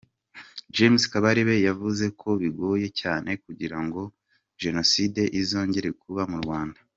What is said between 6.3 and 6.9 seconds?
mu Rwanda.